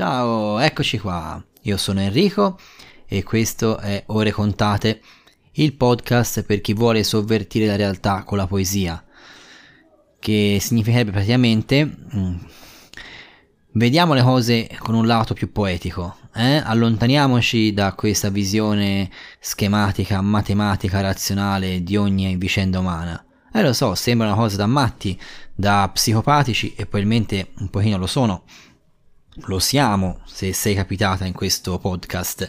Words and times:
Ciao, 0.00 0.58
eccoci 0.60 0.98
qua. 0.98 1.44
Io 1.64 1.76
sono 1.76 2.00
Enrico 2.00 2.58
e 3.06 3.22
questo 3.22 3.76
è 3.76 4.02
Ore 4.06 4.30
Contate, 4.30 5.02
il 5.52 5.74
podcast 5.74 6.42
per 6.42 6.62
chi 6.62 6.72
vuole 6.72 7.04
sovvertire 7.04 7.66
la 7.66 7.76
realtà 7.76 8.22
con 8.22 8.38
la 8.38 8.46
poesia, 8.46 9.04
che 10.18 10.56
significherebbe 10.58 11.10
praticamente 11.10 11.84
mm, 11.84 12.34
vediamo 13.72 14.14
le 14.14 14.22
cose 14.22 14.70
con 14.78 14.94
un 14.94 15.06
lato 15.06 15.34
più 15.34 15.52
poetico, 15.52 16.16
eh? 16.34 16.56
allontaniamoci 16.56 17.74
da 17.74 17.92
questa 17.92 18.30
visione 18.30 19.10
schematica, 19.38 20.22
matematica, 20.22 21.02
razionale 21.02 21.82
di 21.82 21.98
ogni 21.98 22.34
vicenda 22.36 22.78
umana. 22.78 23.22
Eh 23.52 23.60
lo 23.60 23.74
so, 23.74 23.94
sembra 23.94 24.28
una 24.28 24.36
cosa 24.36 24.56
da 24.56 24.66
matti, 24.66 25.20
da 25.54 25.90
psicopatici 25.92 26.72
e 26.72 26.86
probabilmente 26.86 27.50
un 27.58 27.68
pochino 27.68 27.98
lo 27.98 28.06
sono. 28.06 28.44
Lo 29.46 29.58
siamo 29.58 30.20
se 30.26 30.52
sei 30.52 30.74
capitata 30.74 31.24
in 31.24 31.32
questo 31.32 31.78
podcast. 31.78 32.46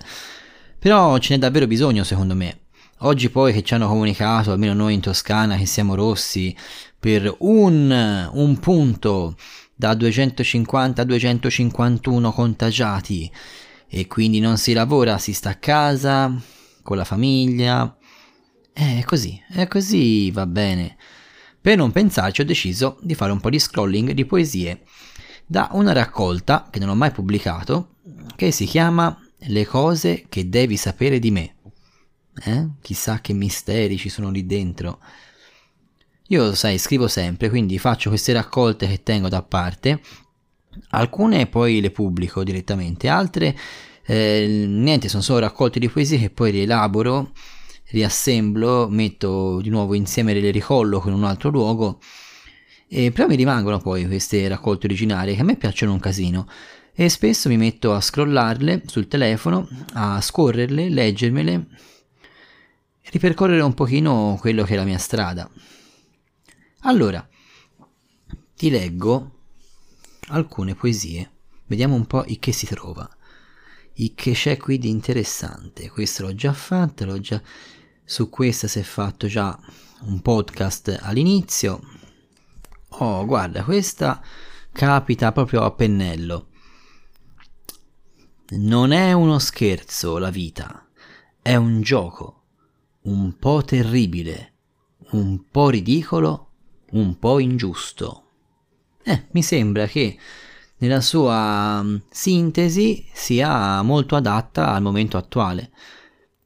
Però 0.78 1.18
ce 1.20 1.34
n'è 1.34 1.40
davvero 1.40 1.68
bisogno 1.68 2.04
secondo 2.04 2.36
me. 2.36 2.60
Oggi 3.00 3.30
poi 3.30 3.54
che 3.54 3.64
ci 3.64 3.74
hanno 3.74 3.88
comunicato, 3.88 4.52
almeno 4.52 4.74
noi 4.74 4.94
in 4.94 5.00
Toscana, 5.00 5.56
che 5.56 5.66
siamo 5.66 5.96
rossi 5.96 6.56
per 7.00 7.34
un, 7.40 8.30
un 8.34 8.60
punto 8.60 9.36
da 9.74 9.94
250 9.94 11.02
a 11.02 11.06
251 11.06 12.32
contagiati 12.32 13.32
e 13.88 14.08
quindi 14.08 14.40
non 14.40 14.58
si 14.58 14.74
lavora, 14.74 15.18
si 15.18 15.34
sta 15.34 15.52
a 15.52 15.56
casa 15.56 16.32
con 16.84 16.98
la 16.98 17.06
famiglia. 17.06 17.98
Eh, 18.74 19.00
è 19.00 19.04
così, 19.04 19.42
è 19.50 19.68
così, 19.68 20.30
va 20.30 20.46
bene. 20.46 20.98
Per 21.60 21.78
non 21.78 21.92
pensarci 21.92 22.42
ho 22.42 22.46
deciso 22.46 22.98
di 23.02 23.16
fare 23.16 23.32
un 23.32 23.40
po' 23.40 23.50
di 23.50 23.60
scrolling 23.60 24.12
di 24.12 24.26
poesie 24.26 24.82
da 25.52 25.68
una 25.74 25.92
raccolta 25.92 26.70
che 26.72 26.80
non 26.80 26.88
ho 26.88 26.96
mai 26.96 27.12
pubblicato 27.12 27.96
che 28.38 28.52
si 28.52 28.64
chiama 28.64 29.20
Le 29.40 29.66
cose 29.66 30.28
che 30.30 30.48
devi 30.48 30.78
sapere 30.78 31.20
di 31.20 31.30
me. 31.30 31.56
Eh? 32.46 32.68
Chissà 32.80 33.20
che 33.20 33.34
misteri 33.34 33.98
ci 33.98 34.08
sono 34.08 34.30
lì 34.30 34.46
dentro. 34.46 35.00
Io, 36.30 36.56
sai, 36.56 36.78
scrivo 36.78 37.10
sempre, 37.10 37.50
quindi 37.50 37.78
faccio 37.80 38.08
queste 38.08 38.32
raccolte 38.32 38.88
che 38.88 39.04
tengo 39.04 39.28
da 39.28 39.42
parte. 39.42 40.02
Alcune 40.92 41.48
poi 41.48 41.82
le 41.82 41.92
pubblico 41.92 42.46
direttamente, 42.46 43.10
altre 43.10 43.54
eh, 44.06 44.66
niente, 44.70 45.10
sono 45.10 45.22
solo 45.22 45.40
raccolte 45.40 45.80
di 45.80 45.90
poesie 45.90 46.18
che 46.18 46.30
poi 46.30 46.52
rielaboro 46.52 47.34
riassemblo, 47.88 48.88
metto 48.88 49.60
di 49.60 49.68
nuovo 49.70 49.96
insieme 49.96 50.34
le 50.34 50.50
ricolloco 50.50 51.10
in 51.10 51.14
un 51.16 51.26
altro 51.26 51.50
luogo 51.50 52.00
e 52.94 53.14
però 53.14 53.26
mi 53.26 53.38
rimangono 53.38 53.80
poi 53.80 54.06
queste 54.06 54.46
raccolte 54.50 54.86
originarie 54.86 55.34
che 55.34 55.40
a 55.40 55.46
me 55.46 55.56
piacciono 55.56 55.94
un 55.94 56.00
casino 56.02 56.46
e 56.94 57.08
spesso 57.08 57.48
mi 57.48 57.56
metto 57.56 57.94
a 57.94 58.02
scrollarle 58.02 58.82
sul 58.86 59.08
telefono, 59.08 59.66
a 59.94 60.20
scorrerle, 60.20 60.90
leggermele 60.90 61.68
ripercorrere 63.12 63.62
un 63.62 63.74
pochino 63.74 64.38
quello 64.42 64.66
che 64.66 64.74
è 64.74 64.76
la 64.76 64.84
mia 64.84 64.98
strada. 64.98 65.50
Allora, 66.82 67.26
ti 68.58 68.70
leggo 68.70 69.40
alcune 70.28 70.76
poesie, 70.76 71.32
vediamo 71.68 71.96
un 71.96 72.06
po' 72.06 72.26
in 72.28 72.40
che 72.40 72.52
si 72.52 72.66
trova. 72.66 73.10
Il 73.94 74.14
che 74.16 74.34
c'è 74.34 74.58
qui 74.58 74.78
di 74.78 74.90
interessante, 74.90 75.90
questo 75.90 76.24
l'ho 76.24 76.36
già 76.36 76.52
fatto, 76.52 77.06
l'ho 77.06 77.22
già 77.22 77.42
su 78.04 78.30
questa 78.30 78.68
si 78.68 78.80
è 78.80 78.84
fatto 78.84 79.28
già 79.28 79.58
un 80.02 80.20
podcast 80.20 81.00
all'inizio. 81.04 81.91
Oh, 83.04 83.26
guarda, 83.26 83.64
questa 83.64 84.22
capita 84.72 85.32
proprio 85.32 85.64
a 85.64 85.72
pennello. 85.72 86.50
Non 88.50 88.92
è 88.92 89.12
uno 89.12 89.40
scherzo 89.40 90.20
la 90.20 90.30
vita, 90.30 90.88
è 91.42 91.56
un 91.56 91.82
gioco, 91.82 92.44
un 93.06 93.40
po' 93.40 93.64
terribile, 93.64 94.54
un 95.14 95.50
po' 95.50 95.70
ridicolo, 95.72 96.52
un 96.92 97.18
po' 97.18 97.40
ingiusto. 97.40 98.26
Eh, 99.02 99.30
mi 99.32 99.42
sembra 99.42 99.88
che 99.88 100.16
nella 100.78 101.02
sua 101.02 101.82
mm, 101.82 101.96
sintesi 102.08 103.04
sia 103.14 103.82
molto 103.82 104.16
adatta 104.16 104.74
al 104.74 104.84
momento 104.84 105.18
attuale. 105.18 105.72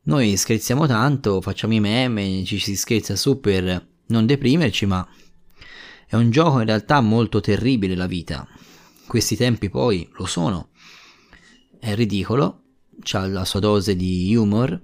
Noi 0.04 0.38
scherziamo 0.38 0.88
tanto, 0.88 1.42
facciamo 1.42 1.74
i 1.74 1.82
meme, 1.82 2.46
ci 2.46 2.60
si 2.60 2.78
scherza 2.78 3.18
su 3.18 3.42
per 3.42 3.88
non 4.06 4.26
deprimerci, 4.26 4.86
ma 4.86 5.06
è 6.08 6.16
un 6.16 6.30
gioco 6.30 6.60
in 6.60 6.66
realtà 6.66 7.02
molto 7.02 7.40
terribile 7.40 7.96
la 7.96 8.08
vita. 8.08 8.48
Questi 9.08 9.36
tempi 9.36 9.70
poi 9.70 10.10
lo 10.18 10.26
sono. 10.26 10.70
È 11.80 11.94
ridicolo, 11.96 12.64
ha 13.12 13.28
la 13.28 13.46
sua 13.46 13.60
dose 13.60 13.96
di 13.96 14.36
humor 14.36 14.80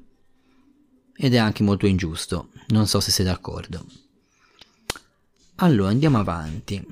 ed 1.16 1.34
è 1.34 1.38
anche 1.38 1.64
molto 1.64 1.86
ingiusto. 1.86 2.50
Non 2.68 2.88
so 2.88 3.00
se 3.00 3.12
sei 3.12 3.26
d'accordo. 3.26 3.86
Allora, 5.56 5.90
andiamo 5.90 6.18
avanti. 6.18 6.84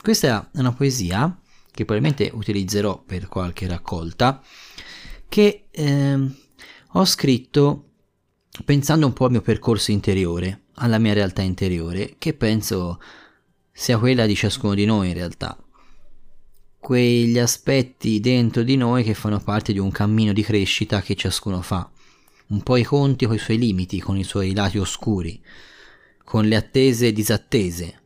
Questa 0.00 0.50
è 0.52 0.58
una 0.58 0.72
poesia 0.72 1.38
che 1.70 1.84
probabilmente 1.84 2.30
utilizzerò 2.34 3.00
per 3.02 3.28
qualche 3.28 3.66
raccolta 3.66 4.42
che 5.28 5.68
eh, 5.70 6.30
ho 6.94 7.04
scritto 7.04 7.88
pensando 8.64 9.06
un 9.06 9.12
po' 9.12 9.24
al 9.24 9.30
mio 9.30 9.40
percorso 9.40 9.90
interiore, 9.90 10.61
alla 10.82 10.98
mia 10.98 11.12
realtà 11.12 11.42
interiore, 11.42 12.16
che 12.18 12.34
penso 12.34 13.00
sia 13.72 13.98
quella 13.98 14.26
di 14.26 14.34
ciascuno 14.34 14.74
di 14.74 14.84
noi 14.84 15.08
in 15.08 15.14
realtà. 15.14 15.56
Quegli 16.78 17.38
aspetti 17.38 18.20
dentro 18.20 18.62
di 18.62 18.76
noi 18.76 19.04
che 19.04 19.14
fanno 19.14 19.38
parte 19.40 19.72
di 19.72 19.78
un 19.78 19.90
cammino 19.90 20.32
di 20.32 20.42
crescita 20.42 21.00
che 21.00 21.14
ciascuno 21.14 21.62
fa, 21.62 21.90
un 22.48 22.62
po' 22.62 22.76
i 22.76 22.84
conti 22.84 23.26
con 23.26 23.36
i 23.36 23.38
suoi 23.38 23.58
limiti, 23.58 24.00
con 24.00 24.16
i 24.16 24.24
suoi 24.24 24.54
lati 24.54 24.78
oscuri, 24.78 25.40
con 26.24 26.46
le 26.46 26.56
attese 26.56 27.08
e 27.08 27.12
disattese. 27.12 28.00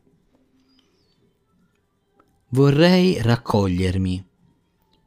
Vorrei 2.51 3.21
raccogliermi, 3.21 4.25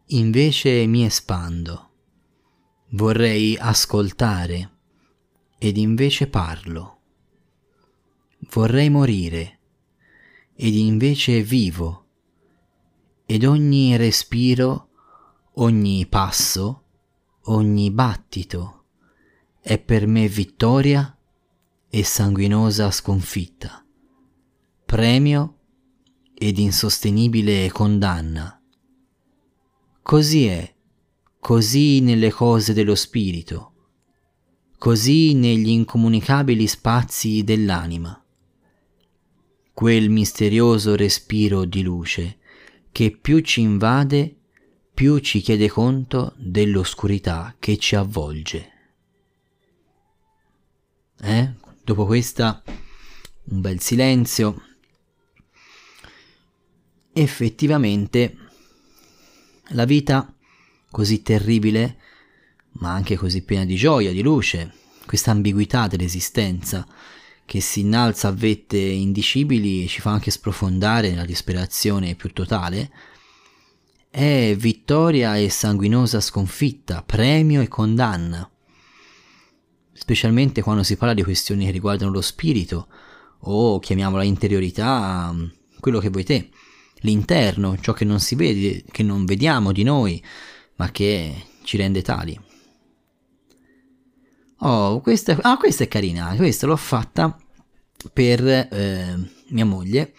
invece 0.07 0.85
mi 0.87 1.05
espando 1.05 1.89
Vorrei 2.93 3.55
ascoltare 3.55 4.77
ed 5.59 5.77
invece 5.77 6.25
parlo. 6.25 6.98
Vorrei 8.51 8.89
morire 8.89 9.59
ed 10.55 10.73
invece 10.73 11.43
vivo. 11.43 12.05
Ed 13.27 13.43
ogni 13.43 13.95
respiro, 13.95 14.89
ogni 15.55 16.07
passo, 16.07 16.83
ogni 17.43 17.91
battito 17.91 18.85
è 19.61 19.77
per 19.77 20.07
me 20.07 20.27
vittoria 20.27 21.15
e 21.91 22.03
sanguinosa 22.03 22.89
sconfitta, 22.89 23.85
premio 24.83 25.57
ed 26.33 26.57
insostenibile 26.57 27.69
condanna. 27.69 28.59
Così 30.01 30.47
è 30.47 30.75
così 31.39 31.99
nelle 31.99 32.31
cose 32.31 32.73
dello 32.73 32.95
spirito, 32.95 33.73
così 34.79 35.35
negli 35.35 35.69
incomunicabili 35.69 36.65
spazi 36.65 37.43
dell'anima. 37.43 38.23
Quel 39.79 40.09
misterioso 40.09 40.97
respiro 40.97 41.63
di 41.63 41.83
luce 41.83 42.39
che 42.91 43.11
più 43.11 43.39
ci 43.39 43.61
invade, 43.61 44.35
più 44.93 45.19
ci 45.19 45.39
chiede 45.39 45.69
conto 45.69 46.33
dell'oscurità 46.35 47.55
che 47.57 47.77
ci 47.77 47.95
avvolge. 47.95 48.71
Eh? 51.21 51.53
Dopo 51.81 52.05
questa 52.05 52.61
un 52.65 53.61
bel 53.61 53.79
silenzio. 53.79 54.61
Effettivamente 57.13 58.35
la 59.69 59.85
vita 59.85 60.35
così 60.91 61.21
terribile, 61.21 61.99
ma 62.71 62.91
anche 62.91 63.15
così 63.15 63.43
piena 63.43 63.63
di 63.63 63.77
gioia, 63.77 64.11
di 64.11 64.21
luce, 64.21 64.73
questa 65.05 65.31
ambiguità 65.31 65.87
dell'esistenza 65.87 66.85
che 67.49 67.61
si 67.61 67.79
innalza 67.79 68.27
a 68.27 68.31
vette 68.31 68.77
indicibili 68.77 69.83
e 69.83 69.87
ci 69.87 70.01
fa 70.01 70.11
anche 70.11 70.29
sprofondare 70.29 71.09
nella 71.09 71.25
disperazione 71.25 72.13
più 72.13 72.31
totale, 72.31 72.91
è 74.07 74.53
vittoria 74.55 75.35
e 75.35 75.49
sanguinosa 75.49 76.21
sconfitta, 76.21 77.01
premio 77.01 77.61
e 77.61 77.67
condanna. 77.67 78.47
Specialmente 79.91 80.61
quando 80.61 80.83
si 80.83 80.95
parla 80.95 81.15
di 81.15 81.23
questioni 81.23 81.65
che 81.65 81.71
riguardano 81.71 82.11
lo 82.11 82.21
spirito, 82.21 82.87
o 83.39 83.79
chiamiamola 83.79 84.21
interiorità, 84.21 85.35
quello 85.79 85.97
che 85.97 86.09
vuoi 86.09 86.25
te, 86.25 86.51
l'interno, 86.97 87.79
ciò 87.79 87.93
che 87.93 88.05
non 88.05 88.19
si 88.19 88.35
vede, 88.35 88.83
che 88.91 89.01
non 89.01 89.25
vediamo 89.25 89.71
di 89.71 89.81
noi, 89.81 90.23
ma 90.75 90.91
che 90.91 91.45
ci 91.63 91.77
rende 91.77 92.03
tali. 92.03 92.39
Oh, 94.59 94.99
questa, 95.01 95.37
ah, 95.41 95.57
questa 95.57 95.83
è 95.83 95.87
carina, 95.87 96.35
questa 96.35 96.67
l'ho 96.67 96.75
fatta 96.75 97.37
per 98.11 98.45
eh, 98.45 99.17
mia 99.49 99.65
moglie. 99.65 100.13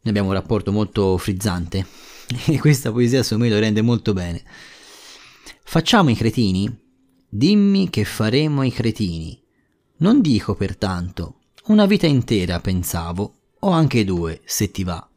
Noi 0.00 0.08
abbiamo 0.14 0.28
un 0.28 0.34
rapporto 0.34 0.72
molto 0.72 1.18
frizzante, 1.18 1.86
E 2.46 2.58
questa 2.58 2.90
poesia 2.90 3.22
secondo 3.22 3.44
me 3.44 3.50
lo 3.50 3.58
rende 3.58 3.82
molto 3.82 4.12
bene. 4.12 4.42
Facciamo 5.62 6.10
i 6.10 6.16
cretini? 6.16 6.84
Dimmi 7.28 7.90
che 7.90 8.04
faremo 8.04 8.62
i 8.62 8.72
cretini. 8.72 9.40
Non 9.98 10.20
dico 10.20 10.54
pertanto, 10.54 11.40
una 11.66 11.86
vita 11.86 12.06
intera 12.06 12.60
pensavo, 12.60 13.34
o 13.60 13.70
anche 13.70 14.04
due, 14.04 14.40
se 14.44 14.70
ti 14.70 14.84
va, 14.84 15.08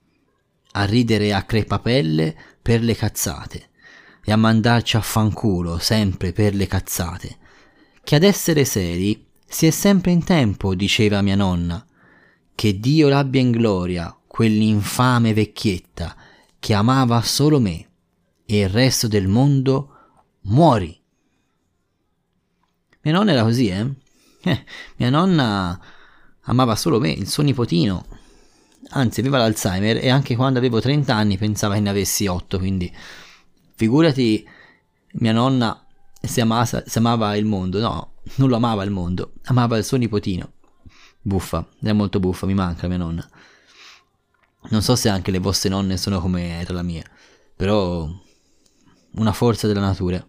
a 0.72 0.84
ridere 0.86 1.34
a 1.34 1.44
crepapelle 1.44 2.36
per 2.62 2.82
le 2.82 2.96
cazzate 2.96 3.70
e 4.24 4.32
a 4.32 4.38
mandarci 4.38 4.96
a 4.96 5.02
fanculo 5.02 5.78
sempre 5.78 6.32
per 6.32 6.56
le 6.56 6.68
cazzate, 6.68 7.38
che 8.04 8.16
ad 8.16 8.24
essere 8.24 8.66
seri 8.66 9.28
si 9.46 9.68
è 9.68 9.72
sempre 9.72 10.12
in 10.12 10.24
tempo, 10.24 10.76
diceva 10.76 11.22
mia 11.22 11.36
nonna, 11.36 11.86
che 12.54 12.80
Dio 12.80 13.08
l'abbia 13.08 13.42
in 13.42 13.52
gloria, 13.52 14.16
quell'infame 14.28 15.34
vecchietta 15.34 16.16
che 16.60 16.74
amava 16.74 17.22
solo 17.22 17.60
me 17.60 17.88
e 18.46 18.60
il 18.60 18.70
resto 18.70 19.08
del 19.08 19.28
mondo 19.28 19.96
muori. 20.42 20.98
Mia 23.02 23.14
nonna 23.14 23.32
era 23.32 23.44
così, 23.44 23.70
eh? 23.70 23.90
eh? 24.44 24.66
Mia 24.98 25.10
nonna 25.10 25.80
amava 26.42 26.76
solo 26.76 27.00
me, 27.00 27.12
il 27.12 27.28
suo 27.28 27.44
nipotino. 27.44 28.06
Anzi, 28.90 29.20
aveva 29.20 29.38
l'Alzheimer 29.38 29.98
e 29.98 30.10
anche 30.10 30.36
quando 30.36 30.60
avevo 30.60 30.80
30 30.80 31.14
anni 31.14 31.38
pensava 31.38 31.76
che 31.76 31.80
ne 31.80 31.90
avessi 31.90 32.28
8, 32.28 32.58
quindi 32.58 32.92
figurati 33.76 34.48
mia 35.14 35.32
nonna 35.32 35.86
se 36.22 36.42
amava, 36.42 36.66
se 36.66 37.00
amava 37.00 37.36
il 37.36 37.46
mondo. 37.46 37.80
No, 37.80 38.14
non 38.36 38.50
lo 38.50 38.56
amava 38.56 38.84
il 38.84 38.92
mondo, 38.92 39.34
amava 39.46 39.78
il 39.78 39.84
suo 39.84 39.98
nipotino. 39.98 40.54
Buffa, 41.22 41.68
è 41.82 41.92
molto 41.92 42.20
buffa, 42.20 42.46
mi 42.46 42.54
manca 42.54 42.88
mia 42.88 42.98
nonna. 42.98 43.28
Non 44.70 44.82
so 44.82 44.96
se 44.96 45.10
anche 45.10 45.32
le 45.32 45.40
vostre 45.40 45.70
nonne 45.70 45.98
sono 45.98 46.20
come 46.20 46.60
era 46.60 46.74
la 46.74 46.84
mia, 46.84 47.04
però 47.56 48.10
una 49.12 49.32
forza 49.32 49.68
della 49.68 49.80
natura. 49.80 50.26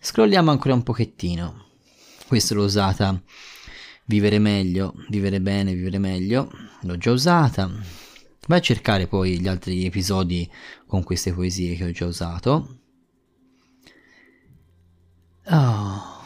Scrolliamo 0.00 0.50
ancora 0.50 0.74
un 0.74 0.82
pochettino. 0.82 1.66
Questo 2.26 2.54
l'ho 2.54 2.64
usata 2.64 3.22
vivere 4.06 4.38
meglio, 4.38 4.94
vivere 5.08 5.40
bene, 5.40 5.74
vivere 5.74 5.98
meglio. 5.98 6.50
L'ho 6.82 6.96
già 6.96 7.12
usata. 7.12 7.70
Vai 8.48 8.58
a 8.58 8.62
cercare 8.62 9.06
poi 9.06 9.40
gli 9.40 9.48
altri 9.48 9.84
episodi 9.84 10.50
con 10.86 11.02
queste 11.02 11.32
poesie 11.32 11.76
che 11.76 11.84
ho 11.84 11.90
già 11.92 12.06
usato. 12.06 12.80
Oh, 15.46 16.20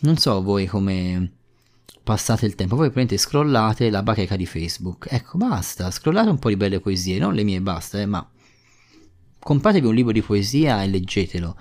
non 0.00 0.16
so 0.18 0.40
voi 0.42 0.66
come 0.66 1.32
passate 2.02 2.46
il 2.46 2.54
tempo, 2.54 2.76
voi 2.76 2.90
prendete 2.90 3.18
scrollate 3.18 3.90
la 3.90 4.02
bacheca 4.02 4.36
di 4.36 4.46
Facebook. 4.46 5.08
Ecco, 5.10 5.36
basta, 5.38 5.90
scrollate 5.90 6.28
un 6.28 6.38
po' 6.38 6.48
di 6.48 6.56
belle 6.56 6.78
poesie, 6.78 7.18
non 7.18 7.34
le 7.34 7.42
mie 7.42 7.60
basta, 7.60 8.00
eh, 8.00 8.06
ma 8.06 8.28
compratevi 9.38 9.86
un 9.86 9.94
libro 9.94 10.12
di 10.12 10.22
poesia 10.22 10.82
e 10.82 10.86
leggetelo 10.86 11.56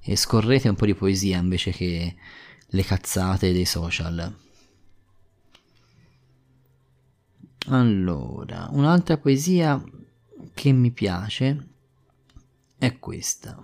e 0.00 0.16
scorrete 0.16 0.68
un 0.68 0.76
po' 0.76 0.86
di 0.86 0.94
poesia 0.94 1.38
invece 1.38 1.72
che 1.72 2.14
le 2.64 2.84
cazzate 2.84 3.52
dei 3.52 3.64
social. 3.64 4.36
Allora, 7.66 8.68
un'altra 8.70 9.18
poesia 9.18 9.82
che 10.54 10.72
mi 10.72 10.92
piace 10.92 11.68
è 12.78 12.98
questa. 12.98 13.60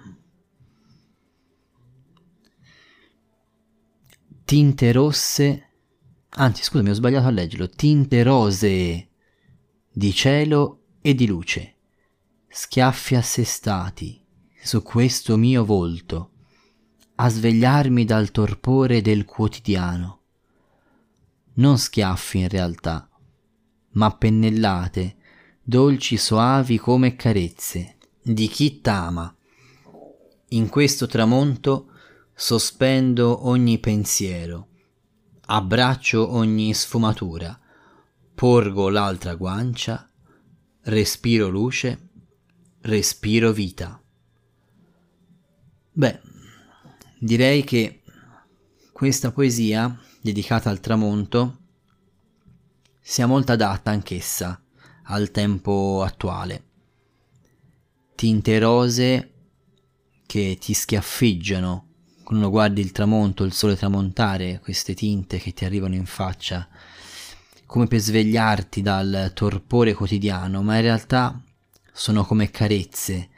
Tinte 4.47 4.93
rosse 4.93 5.71
Anzi, 6.39 6.63
scusami, 6.63 6.91
ho 6.91 6.95
sbagliato 6.95 7.27
a 7.27 7.31
leggerlo. 7.31 7.69
Tinte 7.69 8.23
rosee 8.23 9.09
di 9.91 10.13
cielo 10.13 10.83
e 11.01 11.15
di 11.15 11.27
luce, 11.27 11.75
schiaffi 12.47 13.17
assestati 13.17 14.25
su 14.63 14.83
questo 14.83 15.37
mio 15.37 15.65
volto, 15.65 16.31
a 17.17 17.29
svegliarmi 17.29 18.05
dal 18.05 18.31
torpore 18.31 19.03
del 19.03 19.25
quotidiano. 19.25 20.21
Non 21.55 21.77
schiaffi 21.77 22.39
in 22.39 22.49
realtà, 22.49 23.09
ma 23.95 24.15
pennellate, 24.15 25.17
dolci 25.61 26.17
soavi 26.17 26.79
come 26.79 27.17
carezze, 27.17 27.97
di 28.23 28.47
chi 28.47 28.81
t'ama. 28.81 29.35
In 30.51 30.69
questo 30.69 31.09
tramonto 31.09 31.91
sospendo 32.39 33.49
ogni 33.49 33.79
pensiero 33.79 34.69
abbraccio 35.49 36.33
ogni 36.33 36.75
sfumatura, 36.75 37.59
porgo 38.35 38.89
l'altra 38.89 39.35
guancia, 39.35 40.11
respiro 40.83 41.49
luce, 41.49 42.09
respiro 42.81 43.53
vita. 43.53 44.01
Beh, 45.93 46.21
direi 47.19 47.63
che 47.65 48.03
questa 48.93 49.31
poesia, 49.31 49.99
dedicata 50.21 50.69
al 50.69 50.81
tramonto, 50.81 51.59
sia 53.01 53.27
molto 53.27 53.53
adatta 53.53 53.93
anch'essa 53.93 54.61
al 55.05 55.31
tempo 55.31 56.03
attuale. 56.03 56.65
Tinte 58.17 58.59
rose 58.59 59.33
che 60.27 60.59
ti 60.61 60.73
schiaffeggiano 60.73 61.86
quando 62.27 62.51
guardi 62.51 62.81
il 62.81 62.91
tramonto, 62.91 63.45
il 63.45 63.53
sole 63.53 63.77
tramontare, 63.77 64.59
queste 64.59 64.95
tinte 64.95 65.39
che 65.39 65.53
ti 65.53 65.65
arrivano 65.65 65.95
in 65.95 66.07
faccia, 66.07 66.69
come 67.67 67.87
per 67.87 68.01
svegliarti 68.01 68.83
dal 68.83 69.31
torpore 69.33 69.95
quotidiano, 69.95 70.61
ma 70.61 70.75
in 70.75 70.83
realtà 70.83 71.41
sono 71.93 72.25
come 72.25 72.51
carezze 72.51 73.29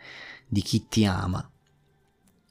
di 0.47 0.63
chi 0.63 0.89
ti 0.89 1.05
ama. 1.05 1.47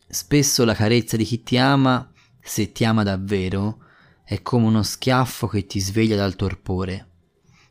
Spesso 0.08 0.64
la 0.64 0.76
carezza 0.76 1.18
di 1.18 1.24
chi 1.24 1.42
ti 1.42 1.58
ama, 1.58 2.08
se 2.40 2.72
ti 2.72 2.86
ama 2.86 3.02
davvero, 3.02 3.80
è 4.24 4.44
come 4.44 4.68
uno 4.68 4.84
schiaffo 4.84 5.48
che 5.48 5.66
ti 5.66 5.80
sveglia 5.80 6.16
dal 6.16 6.36
torpore, 6.36 7.08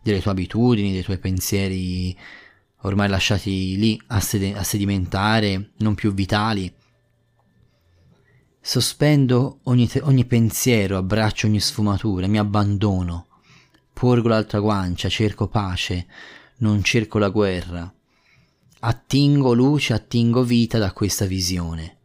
delle 0.03 0.21
tue 0.21 0.33
abitudini, 0.33 0.91
dei 0.91 1.05
tuoi 1.05 1.19
pensieri 1.19 2.19
ormai 2.81 3.09
lasciati 3.09 3.77
lì 3.77 4.03
a, 4.09 4.19
sed- 4.19 4.57
a 4.57 4.65
sedimentare, 4.65 5.71
non 5.77 5.95
più 5.95 6.13
vitali 6.13 6.75
Sospendo 8.69 9.61
ogni, 9.67 9.87
te- 9.87 10.01
ogni 10.03 10.25
pensiero, 10.25 10.97
abbraccio 10.97 11.47
ogni 11.47 11.61
sfumatura, 11.61 12.27
mi 12.27 12.37
abbandono, 12.37 13.29
porgo 13.93 14.27
l'altra 14.27 14.59
guancia, 14.59 15.09
cerco 15.09 15.47
pace, 15.47 16.09
non 16.57 16.83
cerco 16.83 17.19
la 17.19 17.29
guerra. 17.29 17.95
Attingo 18.81 19.53
luce, 19.53 19.93
attingo 19.93 20.43
vita 20.43 20.79
da 20.79 20.91
questa 20.91 21.27
visione. 21.27 21.99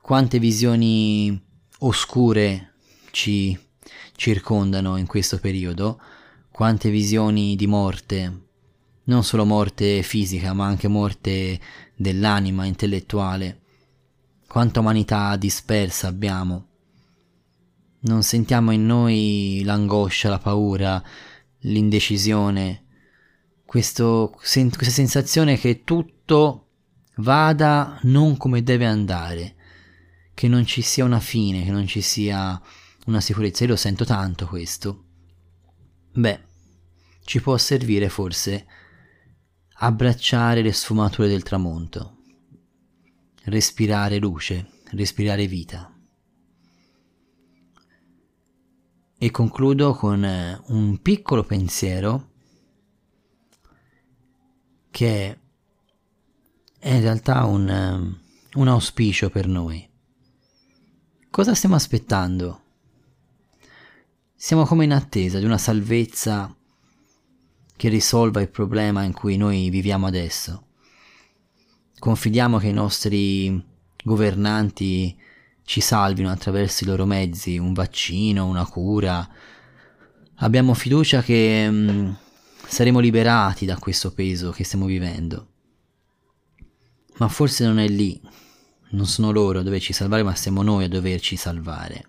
Quante 0.00 0.38
visioni 0.38 1.38
oscure 1.80 2.72
ci 3.10 3.54
circondano 4.16 4.96
in 4.96 5.06
questo 5.06 5.38
periodo, 5.40 6.00
quante 6.50 6.88
visioni 6.88 7.54
di 7.54 7.66
morte, 7.66 8.46
non 9.04 9.24
solo 9.24 9.44
morte 9.44 10.02
fisica, 10.02 10.54
ma 10.54 10.64
anche 10.64 10.88
morte 10.88 11.60
dell'anima 11.94 12.64
intellettuale 12.64 13.58
quanta 14.54 14.78
umanità 14.78 15.34
dispersa 15.34 16.06
abbiamo. 16.06 16.66
Non 18.02 18.22
sentiamo 18.22 18.70
in 18.70 18.86
noi 18.86 19.62
l'angoscia, 19.64 20.28
la 20.28 20.38
paura, 20.38 21.02
l'indecisione, 21.62 22.84
questo, 23.66 24.38
sen- 24.42 24.70
questa 24.70 24.94
sensazione 24.94 25.58
che 25.58 25.82
tutto 25.82 26.68
vada 27.16 27.98
non 28.02 28.36
come 28.36 28.62
deve 28.62 28.86
andare, 28.86 29.56
che 30.34 30.46
non 30.46 30.64
ci 30.64 30.82
sia 30.82 31.04
una 31.04 31.18
fine, 31.18 31.64
che 31.64 31.72
non 31.72 31.88
ci 31.88 32.00
sia 32.00 32.62
una 33.06 33.20
sicurezza. 33.20 33.64
Io 33.64 33.70
lo 33.70 33.76
sento 33.76 34.04
tanto 34.04 34.46
questo. 34.46 35.04
Beh, 36.12 36.40
ci 37.24 37.40
può 37.40 37.56
servire 37.56 38.08
forse 38.08 38.66
abbracciare 39.78 40.62
le 40.62 40.72
sfumature 40.72 41.26
del 41.26 41.42
tramonto 41.42 42.13
respirare 43.44 44.18
luce, 44.18 44.70
respirare 44.90 45.46
vita. 45.46 45.90
E 49.16 49.30
concludo 49.30 49.94
con 49.94 50.24
eh, 50.24 50.60
un 50.66 51.00
piccolo 51.00 51.44
pensiero 51.44 52.32
che 54.90 55.38
è 56.78 56.92
in 56.94 57.00
realtà 57.00 57.44
un, 57.44 57.68
eh, 57.68 58.58
un 58.58 58.68
auspicio 58.68 59.30
per 59.30 59.46
noi. 59.46 59.88
Cosa 61.30 61.54
stiamo 61.54 61.74
aspettando? 61.74 62.62
Siamo 64.34 64.66
come 64.66 64.84
in 64.84 64.92
attesa 64.92 65.38
di 65.38 65.44
una 65.46 65.58
salvezza 65.58 66.54
che 67.76 67.88
risolva 67.88 68.40
il 68.40 68.50
problema 68.50 69.02
in 69.02 69.12
cui 69.12 69.36
noi 69.36 69.70
viviamo 69.70 70.06
adesso. 70.06 70.63
Confidiamo 72.04 72.58
che 72.58 72.66
i 72.66 72.72
nostri 72.74 73.64
governanti 74.04 75.16
ci 75.64 75.80
salvino 75.80 76.30
attraverso 76.30 76.84
i 76.84 76.86
loro 76.86 77.06
mezzi, 77.06 77.56
un 77.56 77.72
vaccino, 77.72 78.44
una 78.44 78.66
cura. 78.66 79.26
Abbiamo 80.34 80.74
fiducia 80.74 81.22
che 81.22 81.66
mh, 81.66 81.90
mm, 81.90 82.10
saremo 82.66 82.98
liberati 82.98 83.64
da 83.64 83.78
questo 83.78 84.12
peso 84.12 84.50
che 84.50 84.64
stiamo 84.64 84.84
vivendo. 84.84 85.48
Ma 87.16 87.28
forse 87.28 87.64
non 87.64 87.78
è 87.78 87.88
lì, 87.88 88.20
non 88.90 89.06
sono 89.06 89.30
loro 89.30 89.60
a 89.60 89.62
doverci 89.62 89.94
salvare, 89.94 90.22
ma 90.22 90.34
siamo 90.34 90.60
noi 90.60 90.84
a 90.84 90.88
doverci 90.88 91.36
salvare. 91.36 92.06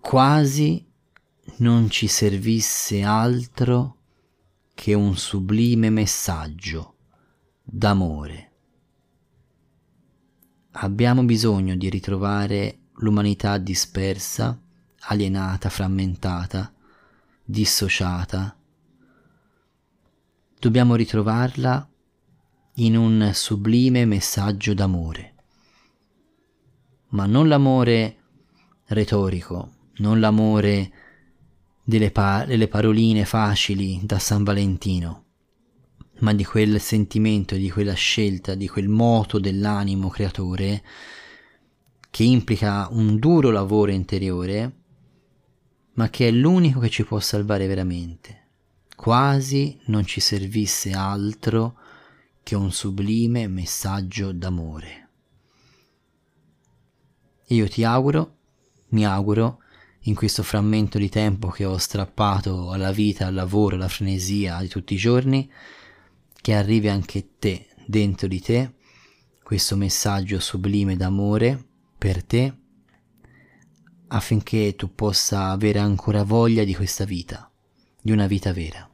Quasi 0.00 0.82
non 1.58 1.90
ci 1.90 2.06
servisse 2.06 3.02
altro 3.02 3.93
che 4.74 4.92
un 4.92 5.16
sublime 5.16 5.88
messaggio 5.88 6.96
d'amore. 7.62 8.50
Abbiamo 10.72 11.22
bisogno 11.22 11.76
di 11.76 11.88
ritrovare 11.88 12.80
l'umanità 12.96 13.56
dispersa, 13.58 14.60
alienata, 15.06 15.68
frammentata, 15.68 16.72
dissociata. 17.44 18.56
Dobbiamo 20.58 20.96
ritrovarla 20.96 21.88
in 22.74 22.96
un 22.96 23.30
sublime 23.32 24.04
messaggio 24.04 24.74
d'amore. 24.74 25.34
Ma 27.10 27.26
non 27.26 27.46
l'amore 27.46 28.16
retorico, 28.86 29.72
non 29.98 30.18
l'amore 30.18 30.90
delle, 31.84 32.10
pa- 32.10 32.44
delle 32.46 32.66
paroline 32.66 33.26
facili 33.26 34.00
da 34.02 34.18
San 34.18 34.42
Valentino, 34.42 35.24
ma 36.20 36.32
di 36.32 36.44
quel 36.44 36.80
sentimento, 36.80 37.54
di 37.54 37.70
quella 37.70 37.92
scelta, 37.92 38.54
di 38.54 38.66
quel 38.66 38.88
moto 38.88 39.38
dell'animo 39.38 40.08
creatore 40.08 40.82
che 42.10 42.22
implica 42.22 42.88
un 42.90 43.18
duro 43.18 43.50
lavoro 43.50 43.90
interiore, 43.90 44.72
ma 45.94 46.08
che 46.10 46.28
è 46.28 46.30
l'unico 46.30 46.80
che 46.80 46.88
ci 46.88 47.04
può 47.04 47.20
salvare 47.20 47.66
veramente. 47.66 48.42
Quasi 48.96 49.78
non 49.86 50.06
ci 50.06 50.20
servisse 50.20 50.92
altro 50.92 51.76
che 52.42 52.54
un 52.54 52.70
sublime 52.70 53.48
messaggio 53.48 54.32
d'amore. 54.32 55.08
Io 57.48 57.68
ti 57.68 57.82
auguro, 57.84 58.36
mi 58.90 59.04
auguro, 59.04 59.58
in 60.06 60.14
questo 60.14 60.42
frammento 60.42 60.98
di 60.98 61.08
tempo 61.08 61.48
che 61.48 61.64
ho 61.64 61.76
strappato 61.78 62.70
alla 62.70 62.92
vita, 62.92 63.26
al 63.26 63.34
lavoro, 63.34 63.76
alla 63.76 63.88
frenesia 63.88 64.58
di 64.60 64.68
tutti 64.68 64.94
i 64.94 64.98
giorni, 64.98 65.50
che 66.40 66.54
arrivi 66.54 66.88
anche 66.88 67.36
te, 67.38 67.68
dentro 67.86 68.26
di 68.26 68.40
te, 68.40 68.74
questo 69.42 69.76
messaggio 69.76 70.40
sublime 70.40 70.96
d'amore 70.96 71.62
per 71.96 72.22
te, 72.22 72.54
affinché 74.08 74.74
tu 74.76 74.94
possa 74.94 75.50
avere 75.50 75.78
ancora 75.78 76.22
voglia 76.22 76.64
di 76.64 76.74
questa 76.74 77.04
vita, 77.04 77.50
di 78.00 78.12
una 78.12 78.26
vita 78.26 78.52
vera. 78.52 78.93